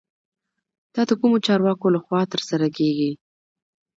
[0.93, 3.11] دا د کومو چارواکو له خوا ترسره کیږي؟